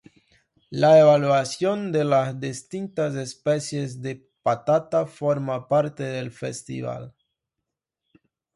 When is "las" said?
2.03-2.39